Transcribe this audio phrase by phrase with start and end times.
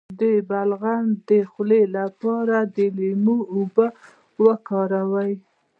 [0.19, 3.87] د بغل د خولې لپاره د لیمو اوبه
[4.45, 5.33] وکاروئ